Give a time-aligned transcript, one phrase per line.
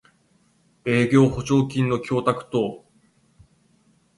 [0.83, 2.83] 営業保証金の供託等